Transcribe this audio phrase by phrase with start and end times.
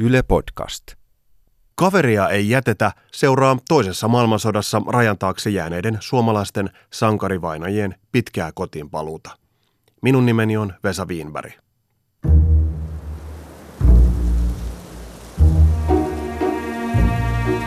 [0.00, 0.84] Yle Podcast.
[1.74, 9.30] Kaveria ei jätetä seuraa toisessa maailmansodassa rajan taakse jääneiden suomalaisten sankarivainajien pitkää kotiin paluuta.
[10.02, 11.52] Minun nimeni on Vesa Wienberg.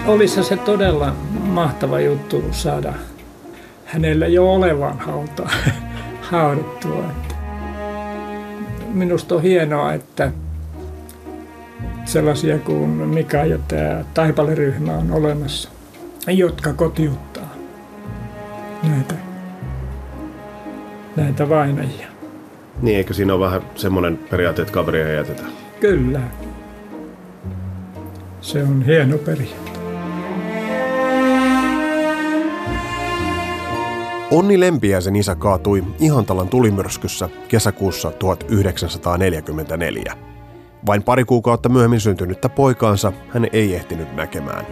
[0.06, 2.94] Olisi se todella mahtava juttu saada
[3.86, 5.50] hänellä jo olevan hauta,
[6.32, 7.04] haudattua.
[8.88, 10.32] Minusta on hienoa, että
[12.06, 15.70] sellaisia kuin Mika ja tämä Taipale-ryhmä on olemassa,
[16.28, 17.56] jotka kotiuttaa
[18.84, 19.16] näitä,
[21.16, 22.08] näitä vainajia.
[22.82, 25.44] Niin, eikö siinä ole vähän semmoinen periaate, että kaveria ei jätetä?
[25.80, 26.22] Kyllä.
[28.42, 29.72] Se on hieno periaate.
[34.32, 40.31] Onni Lempiäisen isä kaatui Ihantalan tulimyrskyssä kesäkuussa 1944.
[40.86, 44.66] Vain pari kuukautta myöhemmin syntynyttä poikaansa hän ei ehtinyt näkemään.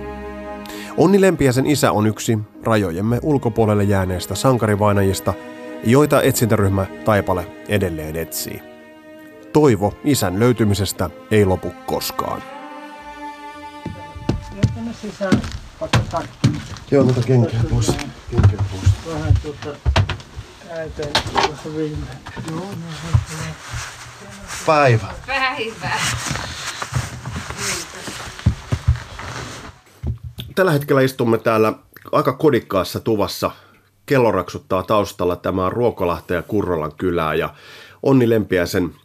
[0.97, 5.33] Onni Lempiäisen isä on yksi rajojemme ulkopuolelle jääneistä sankarivainajista,
[5.83, 8.61] joita etsintäryhmä Taipale edelleen etsii.
[9.53, 12.43] Toivo isän löytymisestä ei lopu koskaan.
[16.91, 17.87] Joo, mutta kenkiä pois.
[18.31, 19.13] Kenkiä pois.
[19.13, 19.79] Vähän tuota
[20.71, 22.05] äiteen tuossa viime.
[22.51, 22.65] Joo, no,
[24.69, 25.07] Päivä.
[25.27, 25.99] Päivää.
[30.55, 31.73] Tällä hetkellä istumme täällä
[32.11, 33.51] aika kodikkaassa tuvassa.
[34.05, 35.35] Kello raksuttaa taustalla.
[35.35, 37.53] Tämä on Ruokolahteen ja Kurrolan kylää ja
[38.03, 38.95] Onni Lempiäisen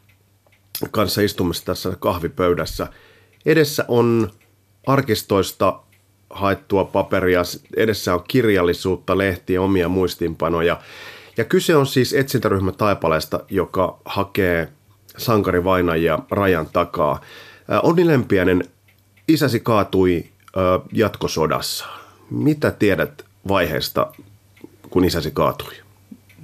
[0.91, 2.87] kanssa istumme tässä kahvipöydässä.
[3.47, 4.31] Edessä on
[4.87, 5.81] arkistoista
[6.31, 7.43] haettua paperia,
[7.77, 10.81] edessä on kirjallisuutta, lehtiä, omia muistiinpanoja.
[11.37, 14.73] Ja kyse on siis etsintäryhmä Taipaleesta, joka hakee
[15.17, 17.21] sankarivainajia rajan takaa.
[17.83, 18.65] Onni Lempiäinen,
[19.29, 20.25] isäsi kaatui
[20.93, 21.87] jatkosodassa.
[22.31, 24.13] Mitä tiedät vaiheesta,
[24.91, 25.73] kun isäsi kaatui?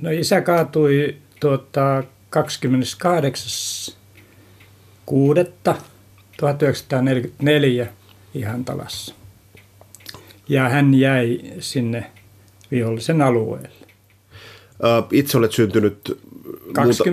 [0.00, 3.96] No isä kaatui tuota 28.
[5.06, 5.40] 6.
[6.36, 7.86] 1944
[8.34, 9.14] Ihantalassa.
[10.48, 12.10] Ja hän jäi sinne
[12.70, 13.86] vihollisen alueelle.
[15.12, 16.20] Itse olet syntynyt...
[16.78, 17.04] muuta-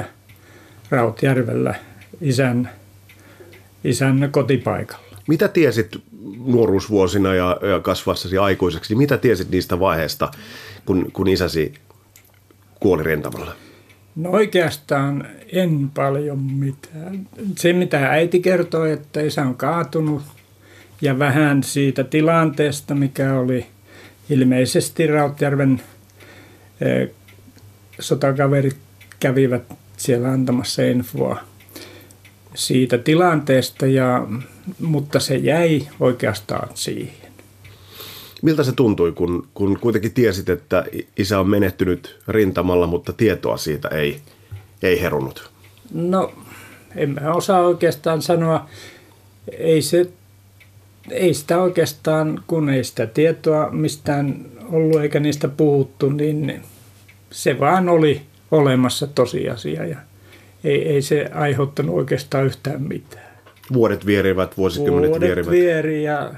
[0.00, 0.04] 27.11.44
[0.90, 1.74] Rautjärvellä
[2.20, 2.70] isän,
[3.84, 5.16] isän kotipaikalla.
[5.28, 5.88] Mitä tiesit
[6.46, 8.94] nuoruusvuosina ja, ja kasvassasi aikuiseksi?
[8.94, 10.30] Mitä tiesit niistä vaiheista,
[10.86, 11.74] kun, kun isäsi
[12.80, 13.54] kuoli rintamalla?
[14.16, 17.28] No oikeastaan en paljon mitään.
[17.58, 20.22] Se mitä äiti kertoi, että isä on kaatunut
[21.00, 23.66] ja vähän siitä tilanteesta, mikä oli
[24.30, 25.82] ilmeisesti Rautjärven
[28.00, 28.76] sotakaverit
[29.20, 29.62] kävivät
[29.96, 31.36] siellä antamassa infoa
[32.54, 34.26] siitä tilanteesta, ja,
[34.80, 37.32] mutta se jäi oikeastaan siihen.
[38.42, 40.84] Miltä se tuntui, kun, kun kuitenkin tiesit, että
[41.16, 44.20] isä on menehtynyt rintamalla, mutta tietoa siitä ei,
[44.82, 45.50] ei herunut?
[45.92, 46.32] No,
[46.96, 48.68] en mä osaa oikeastaan sanoa.
[49.58, 50.10] Ei, se,
[51.10, 56.62] ei sitä oikeastaan, kun ei sitä tietoa mistään ollut eikä niistä puhuttu, niin
[57.30, 59.96] se vaan oli olemassa tosiasia ja
[60.64, 63.32] ei, ei se aiheuttanut oikeastaan yhtään mitään.
[63.72, 65.50] Vuodet vierivät, vuosikymmenet Vuodet vierivät.
[65.50, 66.34] vieri ja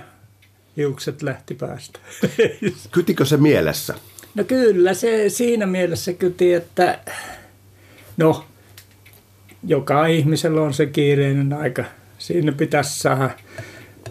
[0.76, 1.98] hiukset lähti päästä.
[2.92, 3.94] Kytikö se mielessä?
[4.34, 6.98] No kyllä se siinä mielessä kyti, että
[8.16, 8.44] no
[9.66, 11.84] joka ihmisellä on se kiireinen aika.
[12.18, 13.30] Siinä pitäisi saada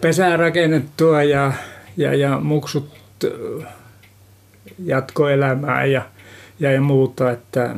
[0.04, 1.52] pesää rakennettua ja,
[1.96, 2.90] ja, ja muksut
[4.84, 6.02] jatkoelämää ja,
[6.60, 7.76] ja, ja muuta, että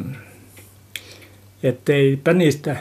[1.63, 2.77] etteipä niistä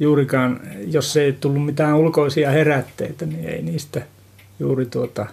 [0.00, 4.02] juurikaan, jos ei tullut mitään ulkoisia herätteitä, niin ei niistä
[4.60, 5.26] juuri tuota,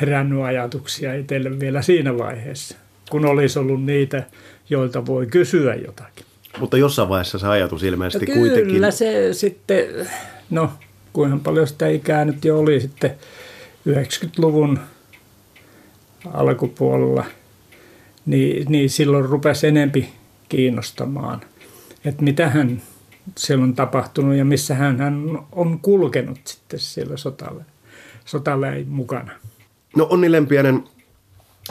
[0.00, 2.76] herännyt ajatuksia itselle vielä siinä vaiheessa,
[3.10, 4.22] kun olisi ollut niitä,
[4.70, 6.26] joilta voi kysyä jotakin.
[6.58, 8.74] Mutta jossain vaiheessa se ajatus ilmeisesti No kuitenkin...
[8.74, 9.86] Kyllä se sitten,
[10.50, 10.70] no
[11.14, 13.14] kuinka paljon sitä ikää nyt jo oli sitten
[13.88, 14.78] 90-luvun
[16.32, 17.24] alkupuolella,
[18.26, 20.08] niin, niin silloin rupesi enempi
[20.48, 21.40] kiinnostamaan,
[22.04, 22.82] että mitä hän
[23.38, 27.64] siellä on tapahtunut ja missä hän, hän on kulkenut sitten siellä sotalle,
[28.24, 29.32] sotalle mukana.
[29.96, 30.84] No Onni Lempiäinen,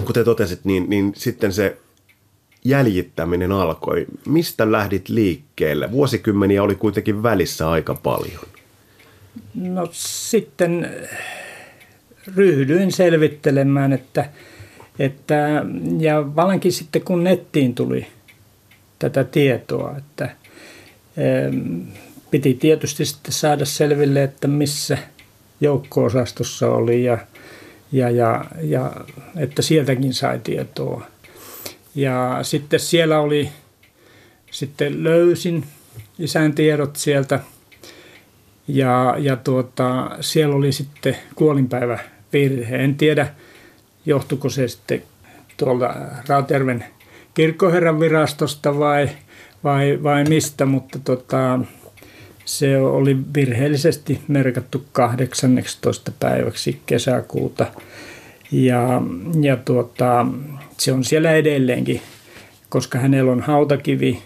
[0.06, 1.78] kuten totesit, niin, niin sitten se
[2.66, 4.06] jäljittäminen alkoi.
[4.26, 5.92] Mistä lähdit liikkeelle?
[5.92, 8.53] Vuosikymmeniä oli kuitenkin välissä aika paljon.
[9.56, 10.92] No sitten
[12.36, 14.30] ryhdyin selvittelemään, että,
[15.00, 15.66] että
[16.00, 18.08] ja valankin sitten kun nettiin tuli
[19.00, 20.30] tätä tietoa, että,
[22.32, 24.98] piti tietysti sitten saada selville, että missä
[25.62, 27.18] joukko-osastossa oli ja,
[27.92, 28.92] ja, ja, ja
[29.38, 31.06] että sieltäkin sai tietoa.
[31.96, 33.50] Ja sitten siellä oli,
[34.52, 35.66] sitten löysin
[36.20, 37.40] isän tiedot sieltä
[38.68, 42.00] ja, ja tuota, siellä oli sitten kuolinpäivä
[42.34, 42.76] virhe.
[42.76, 43.28] En tiedä,
[44.06, 45.04] johtuiko se sitten
[45.58, 45.96] tuolta
[46.28, 46.86] Rautjärven
[47.34, 49.10] kirkkoherran virastosta vai,
[49.64, 51.60] vai, vai mistä, mutta tota,
[52.46, 56.12] se oli virheellisesti merkattu 18.
[56.20, 57.66] päiväksi kesäkuuta.
[58.52, 59.02] Ja,
[59.42, 60.26] ja tuota,
[60.78, 62.02] se on siellä edelleenkin,
[62.70, 64.24] koska hänellä on hautakivi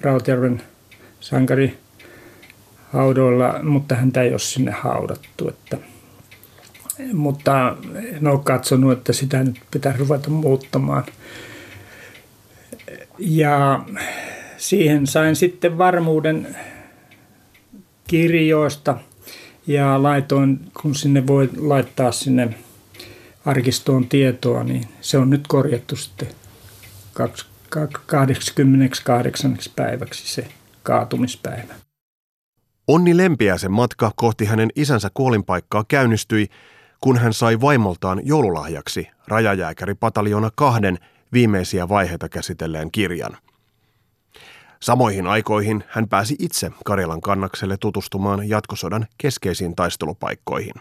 [0.00, 0.62] Rautjärven
[1.20, 1.83] sankari
[2.94, 5.48] haudoilla, mutta häntä ei ole sinne haudattu.
[5.48, 5.78] Että,
[7.12, 11.04] mutta en ole katsonut, että sitä nyt pitää ruveta muuttamaan.
[13.18, 13.84] Ja
[14.56, 16.56] siihen sain sitten varmuuden
[18.08, 18.96] kirjoista
[19.66, 22.54] ja laitoin, kun sinne voi laittaa sinne
[23.44, 26.28] arkistoon tietoa, niin se on nyt korjattu sitten
[28.06, 29.56] 88.
[29.76, 30.48] päiväksi se
[30.82, 31.74] kaatumispäivä.
[32.88, 36.48] Onni Lempiäisen matka kohti hänen isänsä kuolinpaikkaa käynnistyi,
[37.00, 40.98] kun hän sai vaimoltaan joululahjaksi rajajääkäripataljona kahden
[41.32, 43.36] viimeisiä vaiheita käsitelleen kirjan.
[44.80, 50.74] Samoihin aikoihin hän pääsi itse Karjalan kannakselle tutustumaan jatkosodan keskeisiin taistelupaikkoihin.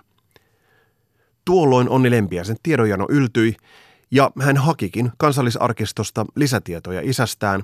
[1.45, 3.55] Tuolloin Onni Lempiäisen tiedonjano yltyi
[4.11, 7.63] ja hän hakikin kansallisarkistosta lisätietoja isästään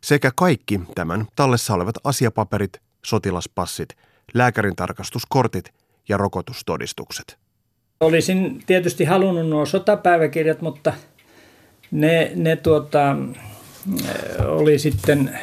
[0.00, 3.88] sekä kaikki tämän tallessa olevat asiapaperit, sotilaspassit,
[4.34, 5.72] lääkärin tarkastuskortit
[6.08, 7.38] ja rokotustodistukset.
[8.00, 10.92] Olisin tietysti halunnut nuo sotapäiväkirjat, mutta
[11.90, 13.16] ne, ne tuota,
[14.46, 15.38] oli sitten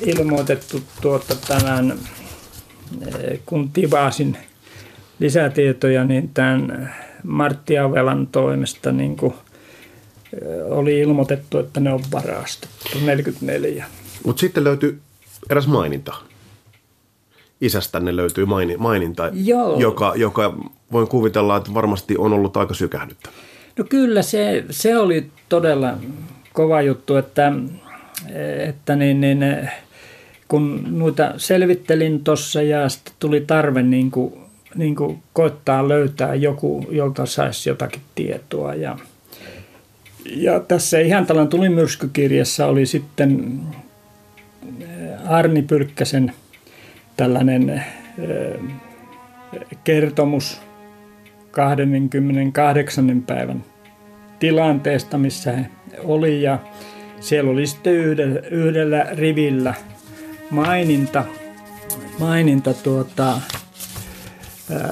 [0.00, 1.98] ilmoitettu tuota tämän,
[3.46, 4.36] kun tivasin
[5.18, 9.34] lisätietoja, niin tämän Martti Avelan toimesta niin kuin
[10.64, 13.86] oli ilmoitettu, että ne on varastettu, 44.
[14.26, 14.98] Mutta sitten löytyi
[15.50, 16.14] eräs maininta.
[17.60, 18.46] Isästänne löytyy
[18.78, 19.80] maininta, Joo.
[19.80, 20.54] Joka, joka
[20.92, 23.34] voin kuvitella, että varmasti on ollut aika sykähdyttävä.
[23.78, 25.94] No kyllä, se, se oli todella
[26.52, 27.52] kova juttu, että,
[28.68, 29.68] että niin, niin,
[30.48, 34.34] kun noita selvittelin tuossa ja sitten tuli tarve niin kuin,
[34.74, 38.74] niin kuin koittaa löytää joku, jolta saisi jotakin tietoa.
[38.74, 38.98] Ja,
[40.24, 43.60] ja tässä Ihantalan tulimyrskykirjassa oli sitten
[45.28, 46.32] Arni Pyrkkäsen
[47.16, 47.84] tällainen
[49.84, 50.60] kertomus
[51.50, 53.22] 28.
[53.22, 53.64] päivän
[54.38, 55.66] tilanteesta, missä he
[56.04, 56.58] oli ja
[57.20, 59.74] siellä oli sitten yhdellä, yhdellä rivillä
[60.50, 61.24] maininta,
[62.18, 63.40] maininta tuota,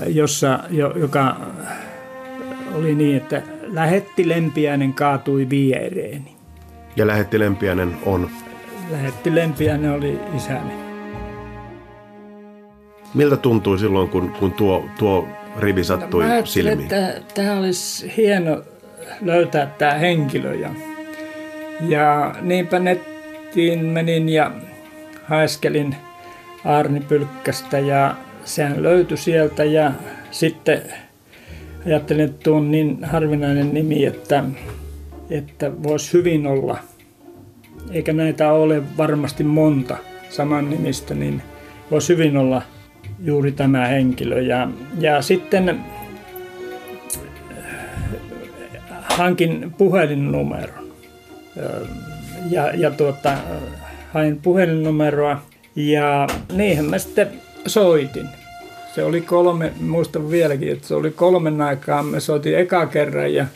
[0.06, 0.61] jossa,
[0.96, 1.37] joka
[2.75, 6.37] oli niin, että lähetti Lempiäinen kaatui viereeni.
[6.96, 8.31] Ja lähetti Lempiäinen on?
[8.93, 10.73] Lähetti Lempiäinen oli isäni.
[13.15, 15.29] Miltä tuntui silloin, kun, kun tuo, tuo
[15.59, 16.89] rivi sattui no, silmiin?
[17.35, 18.62] Tämä olisi hieno
[19.21, 20.55] löytää tämä henkilö.
[20.55, 20.71] Ja,
[21.89, 24.50] ja niinpä nettiin menin ja
[25.25, 25.97] haiskelin
[26.65, 29.93] Arni Pylkkästä ja sehän löytyi sieltä ja
[30.31, 30.82] sitten
[31.87, 34.44] ajattelin, että tuo on niin harvinainen nimi, että,
[35.31, 36.79] että voisi hyvin olla,
[37.91, 39.96] eikä näitä ole varmasti monta
[40.29, 41.43] saman nimistä, niin
[41.91, 42.62] voisi hyvin olla
[43.24, 44.41] juuri tämä henkilö.
[44.41, 45.77] Ja, ja sitten äh,
[49.03, 50.93] hankin puhelinnumeron.
[51.58, 51.89] Äh,
[52.51, 53.32] ja, ja tuota,
[54.12, 55.43] hain puhelinnumeroa
[55.77, 57.29] ja niinhän mä sitten
[57.67, 58.29] soitin.
[58.94, 62.03] Se oli kolme, muistan vieläkin, että se oli kolmen aikaa.
[62.03, 63.46] Me soitin eka kerran ja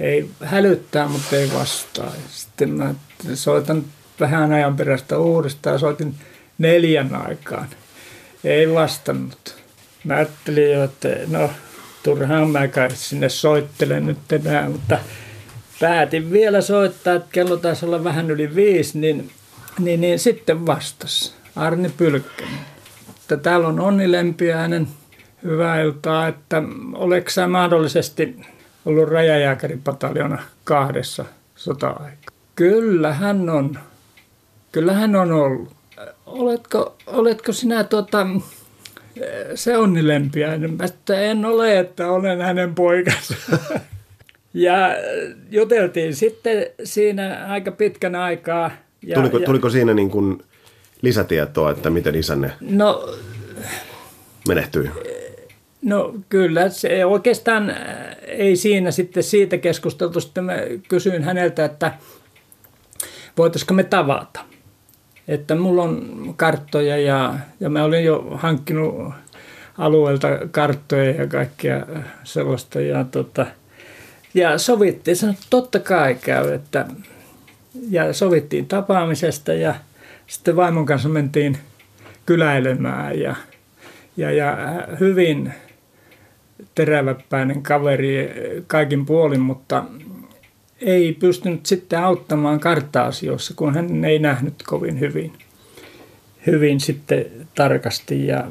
[0.00, 2.12] ei hälyttää, mutta ei vastaa.
[2.30, 2.94] Sitten mä
[3.34, 3.84] soitan
[4.20, 5.78] vähän ajan perästä uudestaan.
[5.78, 6.14] Soitin
[6.58, 7.68] neljän aikaan.
[8.44, 9.64] Ei vastannut.
[10.04, 11.50] Mä ajattelin että no
[12.02, 12.60] turhaan mä
[12.94, 14.98] sinne soittelen nyt enää, mutta
[15.80, 19.30] päätin vielä soittaa, että kello taisi olla vähän yli viisi, niin,
[19.78, 22.58] niin, niin sitten vastas Arni Pylkkänen.
[23.10, 24.88] Että täällä on Onni Lempiäinen,
[25.42, 26.62] hyvää iltaa, että
[26.94, 28.36] oletko sä mahdollisesti
[28.86, 31.24] ollut rajajääkäripataljona kahdessa
[31.56, 32.36] sota-aikaa?
[32.54, 33.78] Kyllä hän on.
[34.72, 35.72] Kyllä hän on ollut.
[36.26, 38.26] Oletko, oletko sinä tuota,
[39.54, 40.74] se Onni Lempiäinen?
[40.74, 43.34] Mä että en ole, että olen hänen poikansa.
[44.56, 44.88] Ja
[45.50, 48.70] juteltiin sitten siinä aika pitkän aikaa.
[49.02, 50.42] Ja, tuliko, ja, tuliko siinä niin kuin
[51.02, 53.08] lisätietoa, että miten isänne No,
[54.48, 54.90] menehtyi?
[55.84, 57.76] No kyllä, se oikeastaan äh,
[58.26, 60.20] ei siinä sitten siitä keskusteltu.
[60.20, 60.52] Sitten mä
[60.88, 61.92] kysyin häneltä, että
[63.38, 64.40] voitaisiko me tavata.
[65.28, 69.14] Että mulla on karttoja ja, ja mä olin jo hankkinut
[69.78, 71.86] alueelta karttoja ja kaikkea
[72.24, 72.80] sellaista.
[72.80, 73.46] Ja, tota,
[74.34, 76.86] ja sovittiin, sanoin, että totta kai käy, että
[77.90, 79.74] ja sovittiin tapaamisesta ja
[80.26, 81.58] sitten vaimon kanssa mentiin
[82.26, 83.36] kyläilemään ja,
[84.16, 84.56] ja, ja
[85.00, 85.54] hyvin
[86.74, 88.30] teräväpäinen kaveri
[88.66, 89.84] kaikin puolin, mutta
[90.80, 95.32] ei pystynyt sitten auttamaan kartta-asioissa, kun hän ei nähnyt kovin hyvin,
[96.46, 98.44] hyvin sitten tarkasti ja,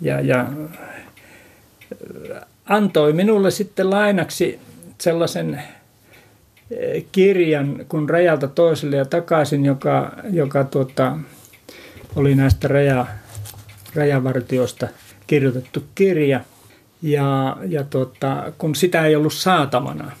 [0.00, 0.48] ja, ja
[2.64, 4.58] antoi minulle sitten lainaksi
[5.00, 5.62] sellaisen
[6.70, 11.18] eh, kirjan kun rajalta toiselle ja takaisin, joka, joka tuota,
[12.16, 13.06] oli näistä raja,
[13.94, 14.88] rajavartiosta
[15.26, 16.40] kirjoitettu kirja.
[17.02, 20.12] Ja, ja tuota, kun sitä ei ollut saatavana,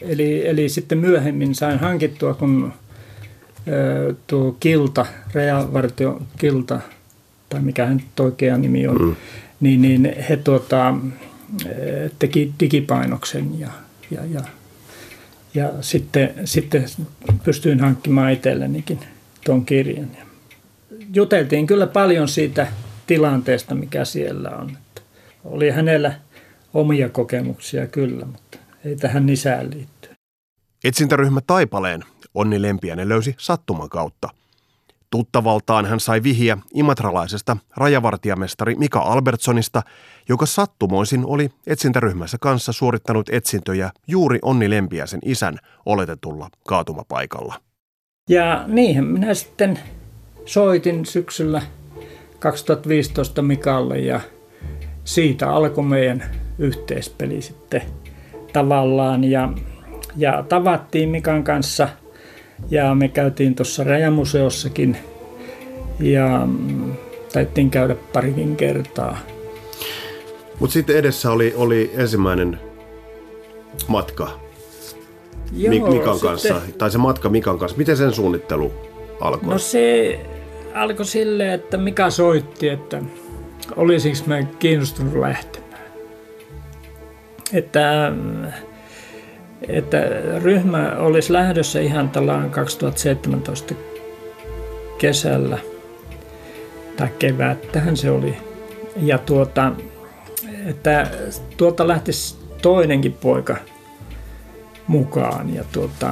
[0.00, 2.72] eli, eli sitten myöhemmin sain hankittua, kun
[3.68, 6.80] ö, tuo Kilta, rajavartio Kilta,
[7.48, 9.16] tai mikä hän oikea nimi on, mm.
[9.60, 10.94] niin, niin he tuota,
[12.18, 13.68] teki digipainoksen ja,
[14.10, 14.40] ja, ja,
[15.54, 16.84] ja sitten, sitten
[17.44, 18.98] pystyin hankkimaan itsellenikin
[19.44, 20.08] tuon kirjan.
[21.14, 22.66] Juteltiin kyllä paljon siitä
[23.06, 24.76] tilanteesta, mikä siellä on.
[25.44, 26.12] Oli hänellä
[26.74, 30.12] omia kokemuksia kyllä, mutta ei tähän nisään liittyy.
[30.84, 32.04] Etsintäryhmä Taipaleen
[32.34, 34.28] Onni Lempiänen löysi sattuman kautta.
[35.10, 39.82] Tuttavaltaan hän sai vihiä imatralaisesta rajavartijamestari Mika Albertsonista,
[40.28, 47.54] joka sattumoisin oli etsintäryhmässä kanssa suorittanut etsintöjä juuri Onni Lempiäisen isän oletetulla kaatumapaikalla.
[48.28, 49.78] Ja niihin minä sitten
[50.44, 51.62] soitin syksyllä
[52.38, 54.20] 2015 Mikalle ja
[55.04, 56.24] siitä alkoi meidän
[56.58, 57.82] yhteispeli sitten
[58.52, 59.52] tavallaan ja,
[60.16, 61.88] ja tavattiin Mikan kanssa
[62.70, 64.96] ja me käytiin tuossa Rajamuseossakin
[66.00, 66.92] ja mm,
[67.32, 69.18] taittiin käydä parikin kertaa.
[70.60, 72.60] Mutta sitten edessä oli, oli ensimmäinen
[73.88, 74.40] matka
[75.56, 77.78] Joo, Mikan sitten, kanssa, tai se matka Mikan kanssa.
[77.78, 78.72] Miten sen suunnittelu
[79.20, 79.52] alkoi?
[79.52, 80.20] No se
[80.74, 83.02] alkoi silleen, että Mika soitti, että
[83.76, 85.70] olisiko mä kiinnostunut lähtemään.
[87.52, 88.12] Että,
[89.68, 89.98] että
[90.42, 93.74] ryhmä olisi lähdössä ihan tällään 2017
[94.98, 95.58] kesällä
[96.96, 98.36] tai kevättähän se oli.
[98.96, 99.72] Ja tuota,
[100.66, 101.10] että
[101.56, 103.56] tuolta lähtisi toinenkin poika
[104.86, 106.10] mukaan ja tuota,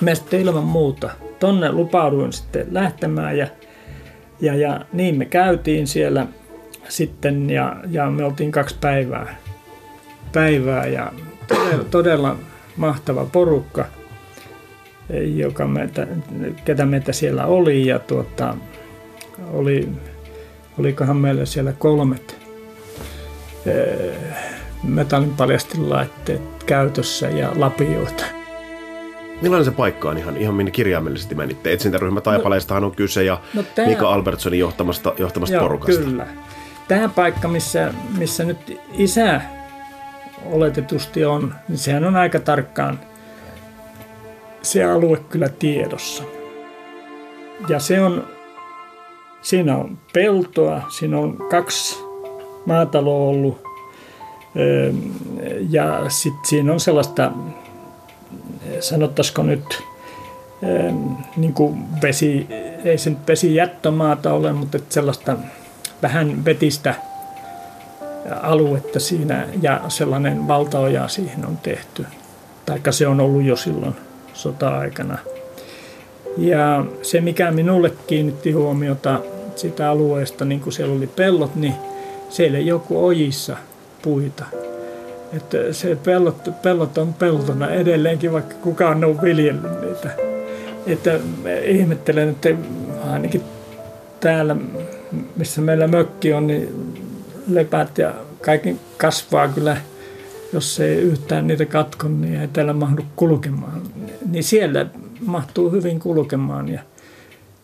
[0.00, 3.46] me sitten ilman muuta tonne lupauduin sitten lähtemään ja,
[4.40, 6.26] ja, ja niin me käytiin siellä
[6.88, 9.36] sitten ja, ja me oltiin kaksi päivää,
[10.32, 11.12] päivää ja
[11.48, 12.36] todella, todella
[12.76, 13.86] mahtava porukka,
[15.34, 16.06] joka meitä,
[16.64, 18.56] ketä meitä siellä oli ja tuota,
[19.52, 19.88] oli,
[20.78, 22.40] olikohan meillä siellä kolmet
[24.82, 28.39] metallin paljastilaitteet käytössä ja lapioita.
[29.42, 31.72] Millainen se paikka on ihan, ihan minne kirjaimellisesti menitte?
[31.72, 36.04] Etsintäryhmä Taipaleistahan on kyse ja no tämä, Mika Albertsonin johtamasta, johtamasta joo, porukasta.
[36.04, 36.26] Kyllä.
[36.88, 39.40] Tämä paikka, missä, missä nyt isä
[40.44, 43.00] oletetusti on, niin sehän on aika tarkkaan
[44.62, 46.22] se alue kyllä tiedossa.
[47.68, 48.26] Ja se on,
[49.42, 51.98] siinä on peltoa, siinä on kaksi
[52.66, 53.62] maataloa ollut
[55.68, 57.32] ja sitten siinä on sellaista
[58.80, 59.82] sanottaisiko nyt
[61.36, 62.46] niin kuin vesi,
[62.84, 65.36] ei se nyt vesijättömaata ole, mutta sellaista
[66.02, 66.94] vähän vetistä
[68.42, 72.06] aluetta siinä ja sellainen valtaoja siihen on tehty.
[72.66, 73.94] Taikka se on ollut jo silloin
[74.32, 75.18] sota-aikana.
[76.36, 79.20] Ja se, mikä minulle kiinnitti huomiota
[79.56, 81.74] sitä alueesta, niin kuin siellä oli pellot, niin
[82.28, 83.56] siellä ei joku ojissa
[84.02, 84.44] puita
[85.32, 90.10] että se pellot, pellot on peltona edelleenkin, vaikka kukaan on viljellyt niitä.
[90.86, 91.20] Että
[91.64, 92.48] ihmettelen, että
[93.10, 93.42] ainakin
[94.20, 94.56] täällä,
[95.36, 96.94] missä meillä mökki on, niin
[97.48, 99.76] lepät ja kaikki kasvaa kyllä,
[100.52, 103.82] jos ei yhtään niitä katko, niin ei täällä mahdu kulkemaan.
[104.30, 104.86] Niin siellä
[105.26, 106.68] mahtuu hyvin kulkemaan.
[106.68, 106.80] Ja,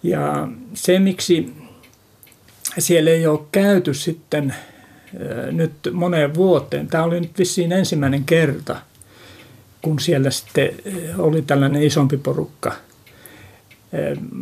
[0.03, 1.53] ja se, miksi
[2.79, 4.55] siellä ei ole käyty sitten
[5.53, 6.87] nyt moneen vuoteen.
[6.87, 8.77] Tämä oli nyt vissiin ensimmäinen kerta,
[9.83, 10.71] kun siellä sitten
[11.19, 12.73] oli tällainen isompi porukka.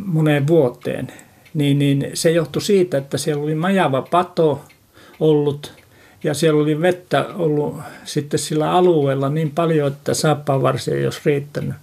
[0.05, 1.11] moneen vuoteen,
[1.53, 4.65] niin, niin se johtui siitä, että siellä oli majava pato
[5.19, 5.73] ollut
[6.23, 11.75] ja siellä oli vettä ollut sitten sillä alueella niin paljon, että saappaavarsia ei olisi riittänyt.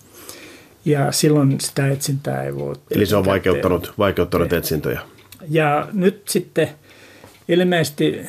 [0.85, 5.01] Ja silloin sitä etsintää ei voi Eli se on vaikeuttanut, vaikeuttanut etsintöjä.
[5.51, 6.69] Ja nyt sitten
[7.49, 8.27] ilmeisesti,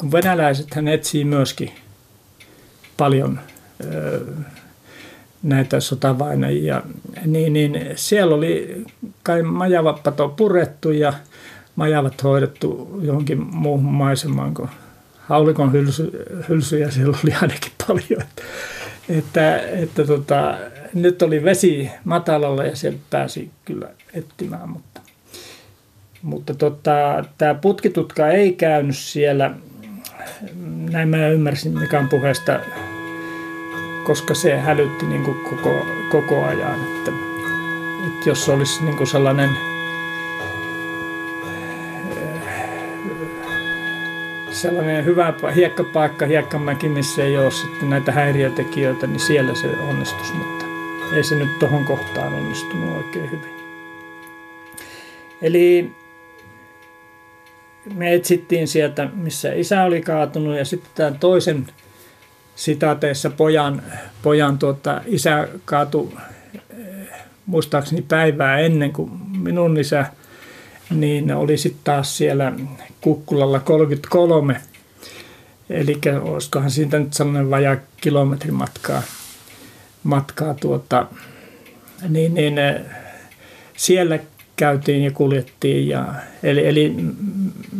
[0.00, 1.70] kun venäläiset hän etsii myöskin
[2.96, 3.40] paljon
[5.42, 6.82] näitä sotavainajia,
[7.26, 8.84] niin, niin siellä oli
[9.22, 11.12] kai majavappato purettu ja
[11.76, 14.68] majavat hoidettu johonkin muuhun maisemaan kuin
[15.18, 16.10] haulikon hylsy,
[16.48, 18.22] hylsyjä siellä oli ainakin paljon.
[18.22, 18.42] Että,
[19.08, 20.58] että, että tota,
[20.94, 25.00] nyt oli vesi matalalla ja sieltä pääsi kyllä etsimään, mutta,
[26.22, 29.54] mutta tota, tämä putkitutka ei käynyt siellä,
[30.90, 32.60] näin mä ymmärsin Mikan puheesta,
[34.04, 37.10] koska se hälytti niin kuin koko, koko ajan, että,
[38.06, 39.50] että jos olisi niin kuin sellainen–
[44.60, 50.64] sellainen hyvä hiekkapaikka, hiekkamäki, missä ei ole sitten näitä häiriötekijöitä, niin siellä se onnistus, mutta
[51.16, 53.50] ei se nyt tuohon kohtaan onnistunut oikein hyvin.
[55.42, 55.90] Eli
[57.94, 61.66] me etsittiin sieltä, missä isä oli kaatunut ja sitten tämän toisen
[62.56, 63.82] sitaateessa pojan,
[64.22, 66.12] pojan tuota, isä kaatui
[67.46, 70.06] muistaakseni päivää ennen kuin minun isä
[70.90, 72.52] niin oli sitten taas siellä
[73.00, 74.60] Kukkulalla 33.
[75.70, 79.02] Eli olisikohan siitä nyt sellainen vajaa kilometrin matkaa,
[80.02, 81.06] matkaa tuota,
[82.08, 82.54] niin, niin
[83.76, 84.18] siellä
[84.60, 86.94] käytiin ja kuljettiin ja, eli, eli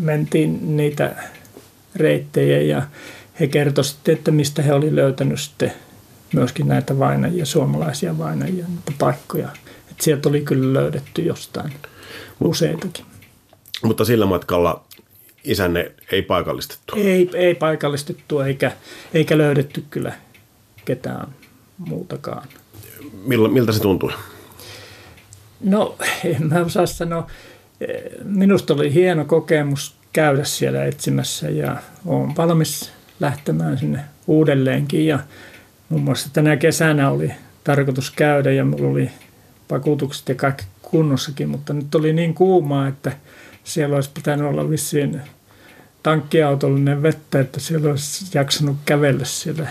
[0.00, 1.16] mentiin niitä
[1.96, 2.82] reittejä ja
[3.40, 5.72] he kertoivat sitten, että mistä he olivat löytänyt sitten
[6.34, 9.48] myöskin näitä vainajia, suomalaisia vainajia, niitä paikkoja.
[9.90, 11.72] Että sieltä oli kyllä löydetty jostain
[12.44, 13.04] useitakin.
[13.82, 14.84] Mutta sillä matkalla
[15.44, 16.96] isänne ei paikallistettu?
[16.96, 18.72] Ei, ei paikallistettu eikä,
[19.14, 20.12] eikä löydetty kyllä
[20.84, 21.28] ketään
[21.78, 22.48] muutakaan.
[23.26, 24.12] Miltä se tuntui?
[25.60, 27.26] No, en mä osaa sanoa.
[28.24, 35.06] Minusta oli hieno kokemus käydä siellä etsimässä ja olen valmis lähtemään sinne uudelleenkin.
[35.06, 35.18] Ja
[35.88, 37.32] muun muassa tänä kesänä oli
[37.64, 39.10] tarkoitus käydä ja mulla oli
[39.70, 43.12] vakuutukset ja kaikki kunnossakin, mutta nyt oli niin kuumaa, että
[43.64, 45.20] siellä olisi pitänyt olla vissiin
[46.02, 49.68] tankkiautollinen vettä, että siellä olisi jaksanut kävellä siellä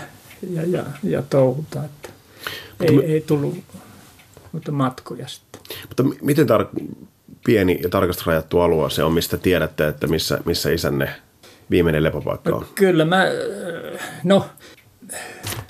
[0.50, 1.84] ja, ja, ja touhuta.
[1.84, 2.08] Että
[2.80, 3.58] ei, me, ei tullut
[4.52, 5.62] mutta matkoja sitten.
[5.88, 6.84] Mutta miten tar-
[7.44, 11.08] pieni ja tarkasti rajattu alue se on, mistä tiedätte, että missä, missä isänne
[11.70, 12.66] viimeinen lepopaikka on?
[12.74, 13.24] Kyllä mä,
[14.24, 14.46] no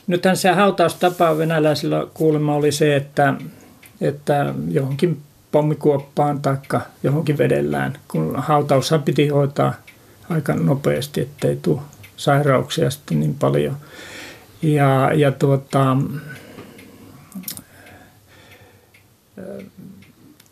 [0.06, 3.34] nythän se hautaustapa venäläisillä kuulemma oli se, että,
[4.00, 6.56] että johonkin pommikuoppaan tai
[7.02, 9.74] johonkin vedellään, kun hautaushan piti hoitaa
[10.30, 11.80] aika nopeasti, ettei tule
[12.16, 13.76] sairauksia sitten niin paljon.
[14.62, 15.96] Ja, ja tuota,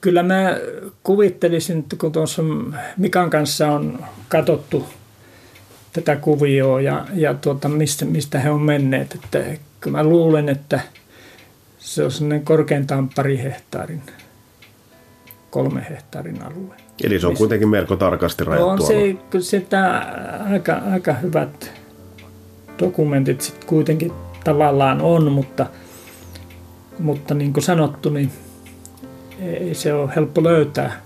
[0.00, 0.56] kyllä mä
[1.02, 2.42] kuvittelisin, että kun tuossa
[2.96, 4.86] Mikan kanssa on katsottu
[5.92, 9.44] tätä kuvioa ja, ja tuota, mistä, mistä he on menneet, että
[9.80, 10.80] kyllä mä luulen, että
[11.78, 14.02] se on sellainen korkeintaan pari hehtaarin
[15.50, 16.74] kolme hehtaarin alue.
[17.04, 20.06] Eli se on kuitenkin melko tarkasti rajattu On se, kyllä sitä
[20.50, 21.72] aika, aika hyvät
[22.78, 24.12] dokumentit sitten kuitenkin
[24.44, 25.66] tavallaan on, mutta,
[26.98, 28.32] mutta niin kuin sanottu, niin
[29.40, 31.00] ei se ole helppo löytää,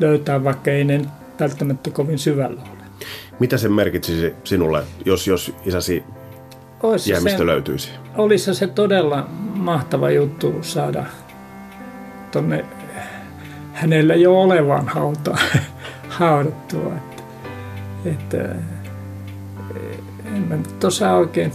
[0.00, 1.00] löytää vaikka ei ne
[1.40, 2.82] välttämättä kovin syvällä ole.
[3.40, 6.04] Mitä se merkitsisi sinulle, jos, jos isäsi
[6.82, 7.90] Ois jäämistö se, löytyisi?
[8.16, 11.04] Olisi se todella mahtava juttu saada
[12.30, 12.64] tuonne
[13.72, 15.38] hänellä jo olevan hauta,
[16.18, 16.92] haudattua.
[18.04, 18.54] Että, että
[20.36, 21.52] en mä nyt osaa oikein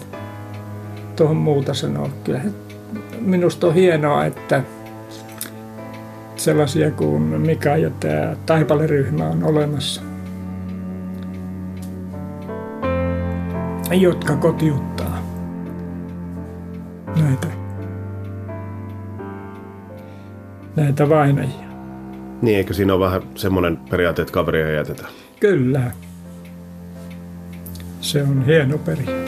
[1.16, 2.10] tuohon muuta sanoa.
[2.24, 2.42] Kyllä
[3.20, 4.64] minusta on hienoa, että
[6.38, 10.02] sellaisia kuin Mika ja tämä Taipale-ryhmä on olemassa,
[13.92, 15.24] jotka kotiuttaa
[17.22, 17.48] näitä,
[20.76, 21.68] näitä vainajia.
[22.42, 25.06] Niin, eikö siinä ole vähän semmoinen periaate, että kaveria ei jätetä?
[25.40, 25.92] Kyllä.
[28.02, 29.27] Se on hieno periaate.